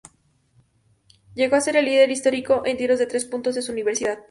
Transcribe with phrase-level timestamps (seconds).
[1.35, 4.17] Llegó a ser el líder histórico en tiros de tres puntos de su universidad.